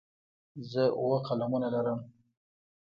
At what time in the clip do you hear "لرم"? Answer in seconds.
1.73-1.99